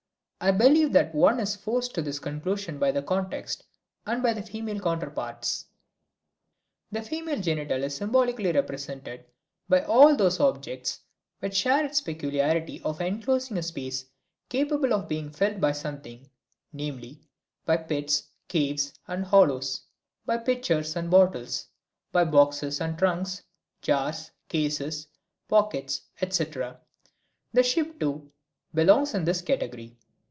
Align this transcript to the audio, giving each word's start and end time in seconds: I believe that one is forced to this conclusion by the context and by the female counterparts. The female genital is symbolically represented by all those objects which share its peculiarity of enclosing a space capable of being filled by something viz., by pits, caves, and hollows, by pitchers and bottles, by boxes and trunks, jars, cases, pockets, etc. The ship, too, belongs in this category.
I 0.43 0.49
believe 0.49 0.91
that 0.93 1.13
one 1.13 1.39
is 1.39 1.55
forced 1.55 1.93
to 1.93 2.01
this 2.01 2.17
conclusion 2.17 2.79
by 2.79 2.89
the 2.91 3.03
context 3.03 3.63
and 4.07 4.23
by 4.23 4.33
the 4.33 4.41
female 4.41 4.79
counterparts. 4.79 5.67
The 6.91 7.03
female 7.03 7.39
genital 7.39 7.83
is 7.83 7.95
symbolically 7.95 8.51
represented 8.51 9.23
by 9.69 9.83
all 9.83 10.15
those 10.15 10.39
objects 10.39 11.01
which 11.41 11.53
share 11.57 11.85
its 11.85 12.01
peculiarity 12.01 12.81
of 12.81 13.01
enclosing 13.01 13.59
a 13.59 13.61
space 13.61 14.05
capable 14.49 14.95
of 14.95 15.07
being 15.07 15.29
filled 15.29 15.61
by 15.61 15.73
something 15.73 16.27
viz., 16.73 17.17
by 17.67 17.77
pits, 17.77 18.23
caves, 18.47 18.93
and 19.07 19.23
hollows, 19.23 19.81
by 20.25 20.37
pitchers 20.39 20.95
and 20.95 21.11
bottles, 21.11 21.67
by 22.11 22.25
boxes 22.25 22.81
and 22.81 22.97
trunks, 22.97 23.43
jars, 23.83 24.31
cases, 24.49 25.05
pockets, 25.47 26.01
etc. 26.19 26.79
The 27.53 27.61
ship, 27.61 27.99
too, 27.99 28.31
belongs 28.73 29.13
in 29.13 29.23
this 29.23 29.43
category. 29.43 29.99